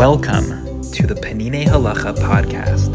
Welcome 0.00 0.80
to 0.92 1.06
the 1.06 1.12
Peninei 1.14 1.66
Halacha 1.66 2.16
podcast. 2.16 2.88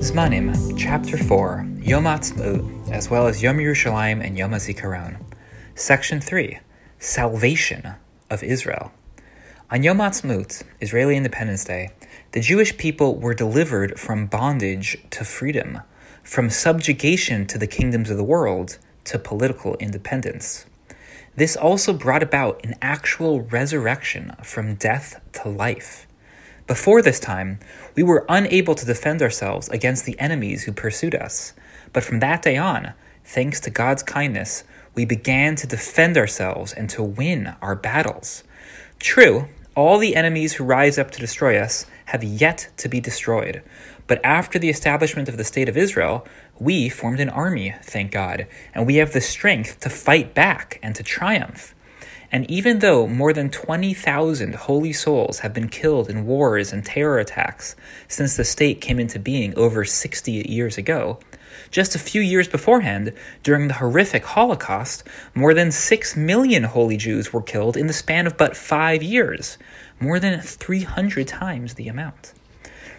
Zmanim, 0.00 0.78
Chapter 0.78 1.18
4, 1.18 1.68
Yom 1.82 2.04
Ha'atzmaut, 2.04 2.90
as 2.90 3.10
well 3.10 3.26
as 3.26 3.42
Yom 3.42 3.58
Yerushalayim 3.58 4.24
and 4.24 4.38
Yom 4.38 4.52
HaZikaron. 4.52 5.22
Section 5.74 6.22
3, 6.22 6.60
Salvation 6.98 7.96
of 8.30 8.42
Israel. 8.42 8.90
On 9.70 9.82
Yom 9.82 9.98
Ha'atzmaut, 9.98 10.62
Israeli 10.80 11.18
Independence 11.18 11.66
Day, 11.66 11.90
the 12.32 12.40
Jewish 12.40 12.78
people 12.78 13.16
were 13.16 13.34
delivered 13.34 14.00
from 14.00 14.24
bondage 14.24 14.96
to 15.10 15.22
freedom, 15.22 15.82
from 16.22 16.48
subjugation 16.48 17.46
to 17.48 17.58
the 17.58 17.66
kingdoms 17.66 18.08
of 18.08 18.16
the 18.16 18.24
world 18.24 18.78
to 19.04 19.18
political 19.18 19.74
independence. 19.74 20.64
This 21.38 21.54
also 21.54 21.92
brought 21.92 22.24
about 22.24 22.64
an 22.64 22.74
actual 22.82 23.42
resurrection 23.42 24.32
from 24.42 24.74
death 24.74 25.20
to 25.34 25.48
life. 25.48 26.08
Before 26.66 27.00
this 27.00 27.20
time, 27.20 27.60
we 27.94 28.02
were 28.02 28.26
unable 28.28 28.74
to 28.74 28.84
defend 28.84 29.22
ourselves 29.22 29.68
against 29.68 30.04
the 30.04 30.18
enemies 30.18 30.64
who 30.64 30.72
pursued 30.72 31.14
us. 31.14 31.52
But 31.92 32.02
from 32.02 32.18
that 32.18 32.42
day 32.42 32.56
on, 32.56 32.92
thanks 33.24 33.60
to 33.60 33.70
God's 33.70 34.02
kindness, 34.02 34.64
we 34.96 35.04
began 35.04 35.54
to 35.54 35.68
defend 35.68 36.16
ourselves 36.16 36.72
and 36.72 36.90
to 36.90 37.04
win 37.04 37.54
our 37.62 37.76
battles. 37.76 38.42
True, 38.98 39.46
all 39.76 39.98
the 39.98 40.16
enemies 40.16 40.54
who 40.54 40.64
rise 40.64 40.98
up 40.98 41.12
to 41.12 41.20
destroy 41.20 41.56
us 41.56 41.86
have 42.06 42.24
yet 42.24 42.68
to 42.78 42.88
be 42.88 42.98
destroyed. 42.98 43.62
But 44.08 44.20
after 44.24 44.58
the 44.58 44.70
establishment 44.70 45.28
of 45.28 45.36
the 45.36 45.44
State 45.44 45.68
of 45.68 45.76
Israel, 45.76 46.26
we 46.60 46.88
formed 46.88 47.20
an 47.20 47.28
army, 47.28 47.74
thank 47.82 48.10
God, 48.10 48.46
and 48.74 48.86
we 48.86 48.96
have 48.96 49.12
the 49.12 49.20
strength 49.20 49.80
to 49.80 49.90
fight 49.90 50.34
back 50.34 50.78
and 50.82 50.94
to 50.96 51.02
triumph. 51.02 51.74
And 52.30 52.50
even 52.50 52.80
though 52.80 53.06
more 53.06 53.32
than 53.32 53.48
20,000 53.48 54.54
holy 54.54 54.92
souls 54.92 55.38
have 55.38 55.54
been 55.54 55.68
killed 55.68 56.10
in 56.10 56.26
wars 56.26 56.72
and 56.72 56.84
terror 56.84 57.18
attacks 57.18 57.74
since 58.06 58.36
the 58.36 58.44
state 58.44 58.80
came 58.80 58.98
into 58.98 59.18
being 59.18 59.56
over 59.56 59.84
60 59.84 60.32
years 60.32 60.76
ago, 60.76 61.20
just 61.70 61.94
a 61.94 61.98
few 61.98 62.20
years 62.20 62.46
beforehand, 62.46 63.14
during 63.42 63.68
the 63.68 63.74
horrific 63.74 64.24
Holocaust, 64.24 65.04
more 65.34 65.54
than 65.54 65.72
6 65.72 66.16
million 66.16 66.64
holy 66.64 66.96
Jews 66.98 67.32
were 67.32 67.42
killed 67.42 67.76
in 67.76 67.86
the 67.86 67.92
span 67.92 68.26
of 68.26 68.36
but 68.36 68.56
five 68.56 69.02
years, 69.02 69.56
more 69.98 70.20
than 70.20 70.40
300 70.40 71.26
times 71.26 71.74
the 71.74 71.88
amount. 71.88 72.34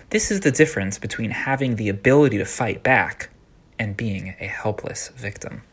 This 0.10 0.32
is 0.32 0.40
the 0.40 0.52
difference 0.52 0.98
between 0.98 1.30
having 1.30 1.76
the 1.76 1.90
ability 1.90 2.40
to 2.40 2.46
fight 2.46 2.82
back 2.82 3.30
and 3.80 3.98
being 3.98 4.36
a 4.40 4.46
helpless 4.46 5.08
victim. 5.10 5.64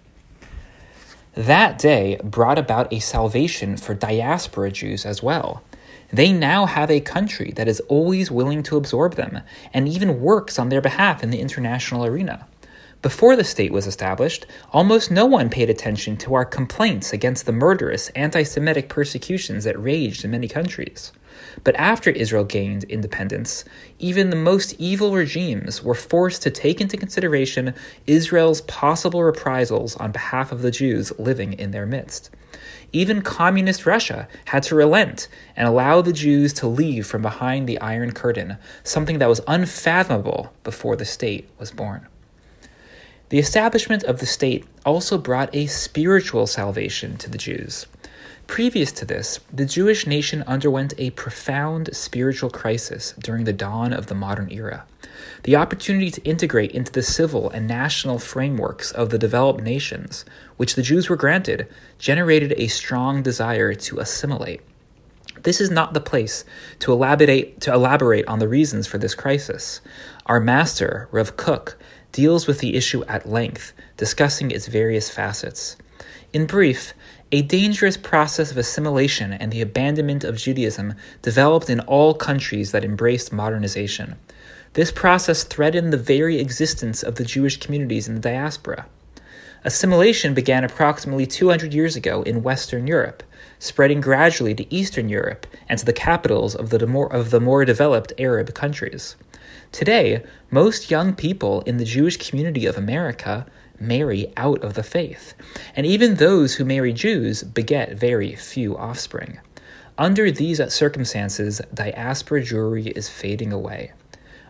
That 1.34 1.78
day 1.78 2.18
brought 2.24 2.58
about 2.58 2.90
a 2.90 3.00
salvation 3.00 3.76
for 3.76 3.92
diaspora 3.92 4.70
Jews 4.70 5.04
as 5.04 5.22
well. 5.22 5.62
They 6.10 6.32
now 6.32 6.64
have 6.64 6.90
a 6.90 7.00
country 7.00 7.52
that 7.56 7.68
is 7.68 7.80
always 7.88 8.30
willing 8.30 8.62
to 8.62 8.76
absorb 8.78 9.16
them 9.16 9.40
and 9.74 9.86
even 9.86 10.20
works 10.22 10.58
on 10.58 10.70
their 10.70 10.80
behalf 10.80 11.22
in 11.22 11.30
the 11.30 11.40
international 11.40 12.06
arena. 12.06 12.46
Before 13.02 13.36
the 13.36 13.44
state 13.44 13.72
was 13.72 13.86
established, 13.86 14.46
almost 14.72 15.10
no 15.10 15.26
one 15.26 15.50
paid 15.50 15.68
attention 15.68 16.16
to 16.18 16.34
our 16.34 16.44
complaints 16.44 17.12
against 17.12 17.44
the 17.44 17.52
murderous 17.52 18.08
anti 18.10 18.42
Semitic 18.42 18.88
persecutions 18.88 19.64
that 19.64 19.80
raged 19.80 20.24
in 20.24 20.30
many 20.30 20.48
countries. 20.48 21.12
But 21.64 21.76
after 21.76 22.10
Israel 22.10 22.44
gained 22.44 22.84
independence, 22.84 23.64
even 23.98 24.30
the 24.30 24.36
most 24.36 24.74
evil 24.78 25.14
regimes 25.14 25.82
were 25.82 25.94
forced 25.94 26.42
to 26.42 26.50
take 26.50 26.80
into 26.80 26.96
consideration 26.96 27.74
Israel's 28.06 28.60
possible 28.62 29.22
reprisals 29.22 29.96
on 29.96 30.12
behalf 30.12 30.52
of 30.52 30.62
the 30.62 30.70
Jews 30.70 31.12
living 31.18 31.52
in 31.52 31.70
their 31.70 31.86
midst. 31.86 32.30
Even 32.92 33.22
communist 33.22 33.84
Russia 33.84 34.28
had 34.46 34.62
to 34.64 34.74
relent 34.74 35.28
and 35.56 35.66
allow 35.66 36.00
the 36.00 36.12
Jews 36.12 36.52
to 36.54 36.66
leave 36.66 37.06
from 37.06 37.22
behind 37.22 37.68
the 37.68 37.80
Iron 37.80 38.12
Curtain, 38.12 38.56
something 38.84 39.18
that 39.18 39.28
was 39.28 39.40
unfathomable 39.46 40.52
before 40.64 40.96
the 40.96 41.04
state 41.04 41.48
was 41.58 41.70
born. 41.70 42.06
The 43.28 43.38
establishment 43.38 44.04
of 44.04 44.20
the 44.20 44.26
state 44.26 44.64
also 44.84 45.18
brought 45.18 45.54
a 45.54 45.66
spiritual 45.66 46.46
salvation 46.46 47.16
to 47.16 47.28
the 47.28 47.38
Jews. 47.38 47.86
Previous 48.46 48.92
to 48.92 49.04
this, 49.04 49.40
the 49.52 49.66
Jewish 49.66 50.06
nation 50.06 50.42
underwent 50.46 50.94
a 50.98 51.10
profound 51.10 51.94
spiritual 51.94 52.48
crisis 52.48 53.12
during 53.18 53.44
the 53.44 53.52
dawn 53.52 53.92
of 53.92 54.06
the 54.06 54.14
modern 54.14 54.50
era. 54.52 54.84
The 55.42 55.56
opportunity 55.56 56.10
to 56.12 56.22
integrate 56.22 56.70
into 56.70 56.92
the 56.92 57.02
civil 57.02 57.50
and 57.50 57.66
national 57.66 58.18
frameworks 58.18 58.92
of 58.92 59.10
the 59.10 59.18
developed 59.18 59.62
nations, 59.62 60.24
which 60.56 60.74
the 60.74 60.82
Jews 60.82 61.10
were 61.10 61.16
granted, 61.16 61.66
generated 61.98 62.54
a 62.56 62.68
strong 62.68 63.22
desire 63.22 63.74
to 63.74 63.98
assimilate. 63.98 64.60
This 65.42 65.60
is 65.60 65.70
not 65.70 65.92
the 65.92 66.00
place 66.00 66.44
to 66.78 66.92
elaborate, 66.92 67.60
to 67.62 67.72
elaborate 67.72 68.26
on 68.26 68.38
the 68.38 68.48
reasons 68.48 68.86
for 68.86 68.98
this 68.98 69.14
crisis. 69.14 69.80
Our 70.26 70.40
master, 70.40 71.08
Rav 71.10 71.36
Kook, 71.36 71.76
deals 72.12 72.46
with 72.46 72.60
the 72.60 72.76
issue 72.76 73.04
at 73.04 73.28
length, 73.28 73.72
discussing 73.96 74.50
its 74.50 74.66
various 74.66 75.10
facets. 75.10 75.76
In 76.32 76.46
brief, 76.46 76.92
a 77.32 77.42
dangerous 77.42 77.96
process 77.96 78.52
of 78.52 78.56
assimilation 78.56 79.32
and 79.32 79.50
the 79.50 79.60
abandonment 79.60 80.22
of 80.22 80.36
Judaism 80.36 80.94
developed 81.22 81.68
in 81.68 81.80
all 81.80 82.14
countries 82.14 82.70
that 82.70 82.84
embraced 82.84 83.32
modernization. 83.32 84.16
This 84.74 84.92
process 84.92 85.42
threatened 85.42 85.92
the 85.92 85.96
very 85.96 86.38
existence 86.38 87.02
of 87.02 87.16
the 87.16 87.24
Jewish 87.24 87.58
communities 87.58 88.06
in 88.06 88.14
the 88.14 88.20
diaspora. 88.20 88.86
Assimilation 89.64 90.34
began 90.34 90.62
approximately 90.62 91.26
200 91.26 91.74
years 91.74 91.96
ago 91.96 92.22
in 92.22 92.44
Western 92.44 92.86
Europe, 92.86 93.24
spreading 93.58 94.00
gradually 94.00 94.54
to 94.54 94.72
Eastern 94.72 95.08
Europe 95.08 95.48
and 95.68 95.80
to 95.80 95.84
the 95.84 95.92
capitals 95.92 96.54
of 96.54 96.70
the 96.70 96.86
more, 96.86 97.12
of 97.12 97.30
the 97.30 97.40
more 97.40 97.64
developed 97.64 98.12
Arab 98.18 98.54
countries. 98.54 99.16
Today, 99.72 100.22
most 100.52 100.92
young 100.92 101.14
people 101.14 101.62
in 101.62 101.78
the 101.78 101.84
Jewish 101.84 102.16
community 102.16 102.66
of 102.66 102.76
America 102.76 103.46
marry 103.80 104.32
out 104.36 104.62
of 104.62 104.74
the 104.74 104.82
faith, 104.82 105.34
and 105.74 105.86
even 105.86 106.14
those 106.14 106.54
who 106.54 106.64
marry 106.64 106.92
Jews 106.92 107.42
beget 107.42 107.98
very 107.98 108.34
few 108.34 108.76
offspring. 108.76 109.38
Under 109.98 110.30
these 110.30 110.60
circumstances, 110.72 111.60
diaspora 111.72 112.42
Jewry 112.42 112.92
is 112.96 113.08
fading 113.08 113.52
away. 113.52 113.92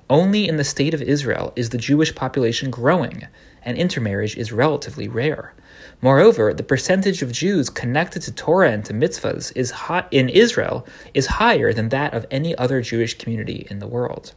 Only 0.08 0.48
in 0.48 0.56
the 0.56 0.64
state 0.64 0.94
of 0.94 1.02
Israel 1.02 1.52
is 1.56 1.70
the 1.70 1.78
Jewish 1.78 2.14
population 2.14 2.70
growing, 2.70 3.26
and 3.62 3.76
intermarriage 3.76 4.36
is 4.36 4.52
relatively 4.52 5.08
rare. 5.08 5.52
Moreover, 6.00 6.52
the 6.52 6.62
percentage 6.62 7.22
of 7.22 7.32
Jews 7.32 7.70
connected 7.70 8.22
to 8.22 8.32
Torah 8.32 8.70
and 8.70 8.84
to 8.84 8.92
mitzvahs 8.92 9.52
is 9.56 9.72
in 10.10 10.28
Israel 10.28 10.86
is 11.14 11.26
higher 11.26 11.72
than 11.72 11.88
that 11.88 12.14
of 12.14 12.26
any 12.30 12.56
other 12.56 12.80
Jewish 12.80 13.18
community 13.18 13.66
in 13.70 13.78
the 13.78 13.88
world. 13.88 14.32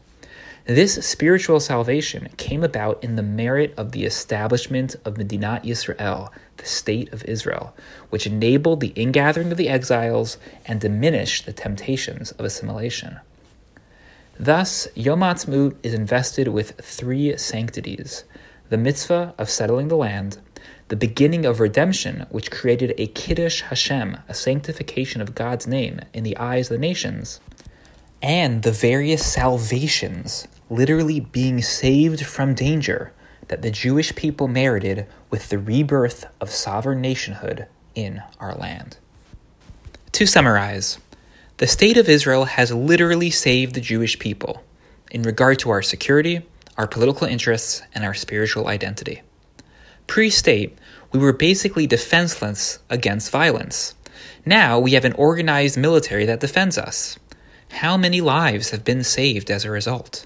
This 0.70 1.04
spiritual 1.04 1.60
salvation 1.60 2.30
came 2.38 2.64
about 2.64 3.04
in 3.04 3.16
the 3.16 3.24
merit 3.24 3.74
of 3.76 3.92
the 3.92 4.06
establishment 4.06 4.96
of 5.04 5.16
Medinat 5.16 5.64
Yisrael, 5.64 6.30
the 6.58 6.66
state 6.68 7.12
of 7.12 7.26
Israel, 7.26 7.76
which 8.12 8.28
enabled 8.28 8.80
the 8.80 8.94
ingathering 8.96 9.52
of 9.52 9.58
the 9.58 9.68
exiles 9.68 10.38
and 10.68 10.80
diminished 10.80 11.48
the 11.48 11.54
temptations 11.54 12.34
of 12.34 12.46
assimilation. 12.46 13.20
Thus, 14.40 14.88
Yom 14.94 15.22
Ha'atzmaut 15.22 15.76
is 15.82 15.96
invested 15.96 16.50
with 16.50 16.80
three 16.80 17.36
sanctities 17.36 18.26
the 18.70 18.78
mitzvah 18.78 19.34
of 19.40 19.50
settling 19.50 19.88
the 19.88 19.98
land, 19.98 20.38
the 20.90 20.96
beginning 20.96 21.48
of 21.48 21.60
redemption, 21.60 22.28
which 22.30 22.52
created 22.52 22.94
a 23.00 23.08
Kiddush 23.08 23.62
Hashem, 23.62 24.18
a 24.28 24.36
sanctification 24.36 25.20
of 25.20 25.34
God's 25.34 25.66
name 25.66 26.02
in 26.14 26.24
the 26.24 26.38
eyes 26.38 26.70
of 26.70 26.76
the 26.76 26.88
nations, 26.88 27.40
and 28.22 28.62
the 28.62 28.72
various 28.72 29.26
salvations, 29.26 30.48
literally 30.70 31.20
being 31.20 31.62
saved 31.62 32.26
from 32.26 32.54
danger, 32.54 33.12
that 33.48 33.62
the 33.62 33.72
Jewish 33.72 34.16
people 34.16 34.48
merited 34.48 35.08
with 35.30 35.50
the 35.50 35.58
rebirth 35.58 36.26
of 36.40 36.52
sovereign 36.52 37.02
nationhood 37.02 37.68
in 37.96 38.22
our 38.40 38.54
land. 38.54 38.98
To 40.14 40.26
summarize, 40.26 41.00
the 41.58 41.68
State 41.68 41.98
of 41.98 42.08
Israel 42.08 42.46
has 42.46 42.72
literally 42.72 43.30
saved 43.30 43.76
the 43.76 43.82
Jewish 43.82 44.18
people 44.18 44.64
in 45.12 45.24
regard 45.24 45.60
to 45.60 45.70
our 45.70 45.82
security, 45.82 46.46
our 46.78 46.88
political 46.88 47.28
interests, 47.28 47.82
and 47.94 48.06
our 48.06 48.14
spiritual 48.14 48.68
identity. 48.68 49.22
Pre 50.08 50.30
state, 50.30 50.78
we 51.12 51.20
were 51.20 51.34
basically 51.34 51.86
defenseless 51.86 52.80
against 52.90 53.32
violence. 53.32 53.96
Now 54.46 54.80
we 54.80 54.94
have 54.94 55.06
an 55.06 55.14
organized 55.14 55.78
military 55.78 56.26
that 56.26 56.40
defends 56.40 56.78
us. 56.78 57.18
How 57.72 57.98
many 57.98 58.22
lives 58.22 58.72
have 58.72 58.84
been 58.84 59.04
saved 59.04 59.52
as 59.52 59.66
a 59.66 59.72
result? 59.72 60.26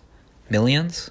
Millions? 0.54 1.10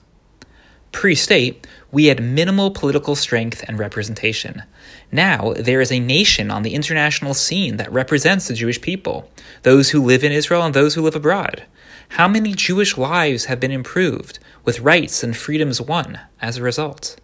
Pre 0.92 1.16
state, 1.16 1.66
we 1.90 2.06
had 2.06 2.22
minimal 2.22 2.70
political 2.70 3.16
strength 3.16 3.64
and 3.66 3.76
representation. 3.76 4.62
Now, 5.10 5.52
there 5.54 5.80
is 5.80 5.90
a 5.90 5.98
nation 5.98 6.48
on 6.48 6.62
the 6.62 6.74
international 6.74 7.34
scene 7.34 7.76
that 7.78 7.92
represents 7.92 8.46
the 8.46 8.54
Jewish 8.54 8.80
people, 8.80 9.28
those 9.64 9.90
who 9.90 10.00
live 10.00 10.22
in 10.22 10.30
Israel 10.30 10.62
and 10.62 10.72
those 10.72 10.94
who 10.94 11.02
live 11.02 11.16
abroad. 11.16 11.64
How 12.10 12.28
many 12.28 12.52
Jewish 12.52 12.96
lives 12.96 13.46
have 13.46 13.58
been 13.58 13.72
improved, 13.72 14.38
with 14.64 14.78
rights 14.78 15.24
and 15.24 15.36
freedoms 15.36 15.80
won 15.80 16.20
as 16.40 16.56
a 16.58 16.62
result? 16.62 17.16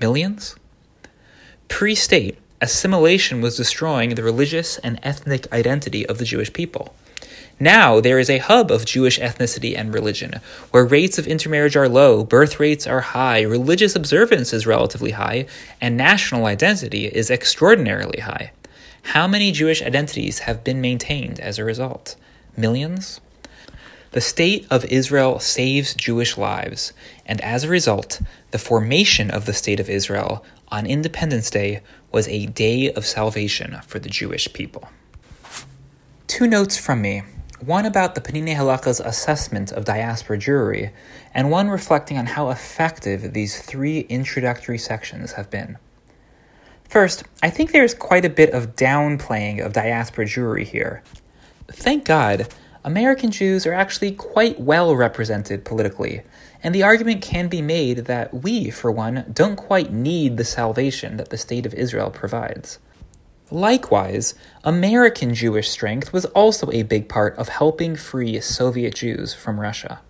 Millions? 0.00 0.56
Pre 1.68 1.94
state, 1.94 2.36
assimilation 2.60 3.40
was 3.40 3.56
destroying 3.56 4.16
the 4.16 4.24
religious 4.24 4.78
and 4.78 4.98
ethnic 5.04 5.46
identity 5.52 6.04
of 6.04 6.18
the 6.18 6.24
Jewish 6.24 6.52
people. 6.52 6.96
Now 7.62 8.00
there 8.00 8.18
is 8.18 8.30
a 8.30 8.38
hub 8.38 8.70
of 8.70 8.86
Jewish 8.86 9.20
ethnicity 9.20 9.76
and 9.76 9.92
religion, 9.92 10.40
where 10.70 10.86
rates 10.86 11.18
of 11.18 11.26
intermarriage 11.26 11.76
are 11.76 11.90
low, 11.90 12.24
birth 12.24 12.58
rates 12.58 12.86
are 12.86 13.02
high, 13.02 13.42
religious 13.42 13.94
observance 13.94 14.54
is 14.54 14.66
relatively 14.66 15.10
high, 15.10 15.44
and 15.78 15.94
national 15.94 16.46
identity 16.46 17.04
is 17.04 17.30
extraordinarily 17.30 18.20
high. 18.20 18.52
How 19.02 19.28
many 19.28 19.52
Jewish 19.52 19.82
identities 19.82 20.40
have 20.40 20.64
been 20.64 20.80
maintained 20.80 21.38
as 21.38 21.58
a 21.58 21.64
result? 21.64 22.16
Millions? 22.56 23.20
The 24.12 24.22
state 24.22 24.66
of 24.70 24.86
Israel 24.86 25.38
saves 25.38 25.92
Jewish 25.92 26.38
lives, 26.38 26.94
and 27.26 27.42
as 27.42 27.64
a 27.64 27.68
result, 27.68 28.22
the 28.52 28.58
formation 28.58 29.30
of 29.30 29.44
the 29.44 29.52
state 29.52 29.80
of 29.80 29.90
Israel 29.90 30.42
on 30.68 30.86
Independence 30.86 31.50
Day 31.50 31.82
was 32.10 32.26
a 32.28 32.46
day 32.46 32.90
of 32.90 33.04
salvation 33.04 33.80
for 33.86 33.98
the 33.98 34.08
Jewish 34.08 34.50
people. 34.54 34.88
Two 36.26 36.46
notes 36.46 36.78
from 36.78 37.02
me 37.02 37.22
one 37.62 37.84
about 37.84 38.14
the 38.14 38.20
Peninei 38.20 38.56
Halachah's 38.56 39.00
assessment 39.00 39.72
of 39.72 39.84
diaspora 39.84 40.38
Jewry, 40.38 40.92
and 41.34 41.50
one 41.50 41.68
reflecting 41.68 42.16
on 42.16 42.26
how 42.26 42.50
effective 42.50 43.32
these 43.32 43.60
three 43.60 44.00
introductory 44.00 44.78
sections 44.78 45.32
have 45.32 45.50
been. 45.50 45.78
First, 46.88 47.24
I 47.42 47.50
think 47.50 47.72
there's 47.72 47.94
quite 47.94 48.24
a 48.24 48.30
bit 48.30 48.50
of 48.50 48.74
downplaying 48.74 49.64
of 49.64 49.72
diaspora 49.72 50.24
Jewry 50.24 50.64
here. 50.64 51.02
Thank 51.68 52.04
God, 52.04 52.48
American 52.82 53.30
Jews 53.30 53.66
are 53.66 53.74
actually 53.74 54.12
quite 54.12 54.58
well 54.58 54.96
represented 54.96 55.64
politically, 55.64 56.22
and 56.62 56.74
the 56.74 56.82
argument 56.82 57.22
can 57.22 57.48
be 57.48 57.62
made 57.62 58.06
that 58.06 58.32
we, 58.32 58.70
for 58.70 58.90
one, 58.90 59.26
don't 59.32 59.56
quite 59.56 59.92
need 59.92 60.36
the 60.36 60.44
salvation 60.44 61.16
that 61.18 61.28
the 61.28 61.38
State 61.38 61.66
of 61.66 61.74
Israel 61.74 62.10
provides. 62.10 62.78
Likewise, 63.50 64.34
American 64.62 65.34
Jewish 65.34 65.68
strength 65.68 66.12
was 66.12 66.24
also 66.26 66.70
a 66.70 66.84
big 66.84 67.08
part 67.08 67.36
of 67.36 67.48
helping 67.48 67.96
free 67.96 68.40
Soviet 68.40 68.94
Jews 68.94 69.34
from 69.34 69.58
Russia. 69.58 70.00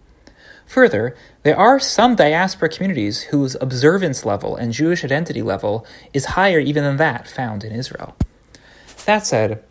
Further, 0.67 1.17
there 1.43 1.59
are 1.59 1.81
some 1.81 2.15
diaspora 2.15 2.69
communities 2.69 3.23
whose 3.25 3.57
observance 3.61 4.25
level 4.25 4.55
and 4.57 4.73
Jewish 4.73 5.03
identity 5.03 5.43
level 5.43 5.87
is 6.13 6.37
higher 6.37 6.61
even 6.61 6.85
than 6.85 6.97
that 6.99 7.27
found 7.27 7.65
in 7.65 7.73
Israel. 7.73 8.15
That 9.07 9.27
said, 9.27 9.65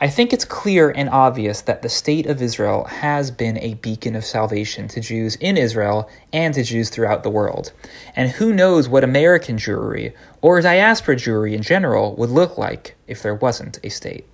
I 0.00 0.08
think 0.08 0.32
it's 0.32 0.44
clear 0.44 0.90
and 0.90 1.08
obvious 1.08 1.60
that 1.62 1.82
the 1.82 1.88
State 1.88 2.26
of 2.26 2.40
Israel 2.40 2.84
has 2.84 3.32
been 3.32 3.58
a 3.58 3.74
beacon 3.74 4.14
of 4.14 4.24
salvation 4.24 4.86
to 4.88 5.00
Jews 5.00 5.34
in 5.36 5.56
Israel 5.56 6.08
and 6.32 6.54
to 6.54 6.62
Jews 6.62 6.88
throughout 6.88 7.24
the 7.24 7.30
world. 7.30 7.72
And 8.14 8.30
who 8.30 8.52
knows 8.52 8.88
what 8.88 9.02
American 9.02 9.56
Jewry, 9.56 10.12
or 10.40 10.60
diaspora 10.60 11.16
Jewry 11.16 11.52
in 11.52 11.62
general, 11.62 12.14
would 12.14 12.30
look 12.30 12.56
like 12.56 12.94
if 13.08 13.20
there 13.20 13.34
wasn't 13.34 13.80
a 13.82 13.88
state. 13.88 14.24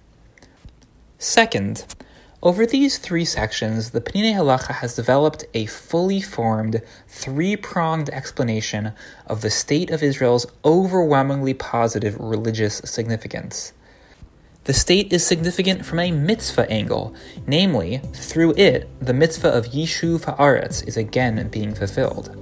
Second, 1.19 1.87
over 2.43 2.67
these 2.67 2.99
three 2.99 3.25
sections, 3.25 3.93
the 3.93 4.03
Peninei 4.03 4.35
Halacha 4.35 4.75
has 4.75 4.95
developed 4.95 5.47
a 5.55 5.65
fully 5.65 6.21
formed, 6.21 6.83
three 7.09 7.57
pronged 7.57 8.11
explanation 8.11 8.93
of 9.27 9.41
the 9.41 9.49
state 9.49 9.89
of 9.91 10.03
Israel's 10.03 10.45
overwhelmingly 10.63 11.55
positive 11.55 12.21
religious 12.21 12.83
significance. 12.85 13.73
The 14.65 14.73
state 14.73 15.13
is 15.13 15.27
significant 15.27 15.85
from 15.85 15.99
a 15.99 16.11
mitzvah 16.11 16.71
angle, 16.71 17.15
namely, 17.47 17.99
through 18.15 18.55
it, 18.57 18.89
the 18.99 19.13
mitzvah 19.13 19.51
of 19.51 19.67
Yishuv 19.67 20.21
Haaretz 20.21 20.89
is 20.89 20.97
again 20.97 21.47
being 21.51 21.75
fulfilled. 21.75 22.35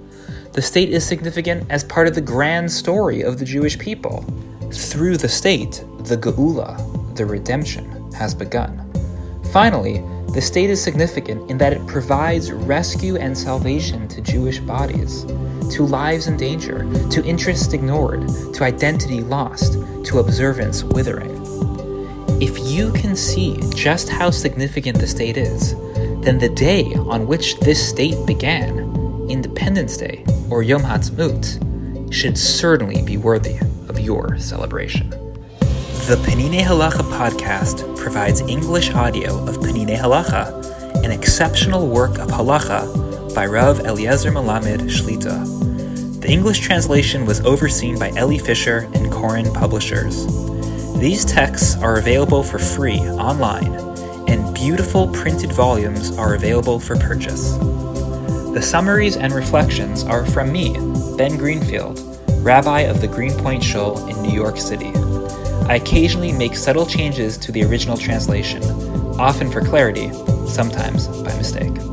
The 0.53 0.63
state 0.63 0.91
is 0.91 1.05
significant 1.05 1.69
as 1.69 1.83
part 1.83 2.07
of 2.07 2.15
the 2.15 2.21
grand 2.21 2.71
story 2.71 3.23
of 3.23 3.41
the 3.41 3.45
Jewish 3.45 3.77
people. 3.77 4.23
Through 4.73 5.17
the 5.17 5.29
state, 5.29 5.85
the 6.05 6.17
Geula, 6.17 7.17
the 7.17 7.27
redemption, 7.27 8.13
has 8.13 8.37
begun. 8.37 8.89
Finally, 9.53 10.01
the 10.33 10.41
state 10.41 10.71
is 10.71 10.81
significant 10.81 11.51
in 11.51 11.59
that 11.59 11.73
it 11.73 11.85
provides 11.89 12.53
rescue 12.53 13.17
and 13.17 13.37
salvation 13.37 14.07
to 14.07 14.21
Jewish 14.21 14.61
bodies, 14.61 15.25
to 15.75 15.83
lives 15.83 16.29
in 16.29 16.37
danger, 16.37 16.89
to 17.11 17.25
interests 17.25 17.73
ignored, 17.73 18.29
to 18.55 18.63
identity 18.63 19.23
lost, 19.23 19.73
to 20.05 20.21
observance 20.21 20.85
withering. 20.85 21.42
If 22.43 22.59
you 22.59 22.91
can 22.91 23.15
see 23.15 23.57
just 23.73 24.09
how 24.09 24.31
significant 24.31 24.99
the 24.99 25.07
state 25.07 25.37
is, 25.37 25.77
then 26.25 26.39
the 26.39 26.49
day 26.49 26.93
on 26.95 27.29
which 27.29 27.57
this 27.61 27.89
state 27.89 28.17
began, 28.27 28.81
Independence 29.31 29.97
Day 29.97 30.25
or 30.51 30.65
Yom 30.65 30.83
Ha'atzmaut, 30.83 32.13
should 32.13 32.37
certainly 32.37 33.01
be 33.03 33.17
worthy 33.17 33.59
of 33.89 34.01
your 34.01 34.37
celebration. 34.39 35.09
The 35.11 36.21
Peninei 36.27 36.63
Halacha 36.63 37.09
podcast 37.17 37.97
provides 37.97 38.41
English 38.41 38.91
audio 38.91 39.39
of 39.47 39.59
Peninei 39.59 39.97
Halacha, 39.97 41.05
an 41.05 41.13
exceptional 41.13 41.87
work 41.87 42.19
of 42.19 42.27
halacha 42.27 43.33
by 43.37 43.47
Rav 43.47 43.87
Eliezer 43.87 44.33
Melamed 44.33 44.91
Shlita. 44.91 46.21
The 46.21 46.29
English 46.29 46.59
translation 46.59 47.25
was 47.25 47.41
overseen 47.43 48.01
by 48.01 48.11
Elli 48.17 48.39
Fischer 48.39 48.91
and 48.95 49.13
Koren 49.13 49.53
Publishers. 49.53 50.27
These 50.99 51.25
texts 51.25 51.77
are 51.79 51.97
available 51.97 52.43
for 52.43 52.59
free 52.59 53.01
online, 53.01 53.75
and 54.29 54.55
beautiful 54.55 55.09
printed 55.09 55.53
volumes 55.53 56.17
are 56.17 56.35
available 56.35 56.79
for 56.79 56.97
purchase. 56.97 57.57
The 58.55 58.63
summaries 58.63 59.17
and 59.17 59.33
reflections 59.33 60.05
are 60.05 60.25
from 60.27 60.53
me, 60.53 60.75
Ben 61.17 61.37
Greenfield, 61.37 62.01
rabbi 62.45 62.81
of 62.81 63.01
the 63.01 63.09
Greenpoint 63.09 63.65
Shul 63.65 64.07
in 64.09 64.23
New 64.23 64.33
York 64.33 64.59
City. 64.59 64.93
I 65.69 65.77
occasionally 65.77 66.33
make 66.33 66.57
subtle 66.57 66.87
changes 66.87 67.37
to 67.39 67.53
the 67.53 67.65
original 67.65 67.97
translation, 67.97 68.63
often 69.19 69.51
for 69.51 69.61
clarity, 69.61 70.13
sometimes 70.47 71.09
by 71.09 71.37
mistake. 71.37 71.92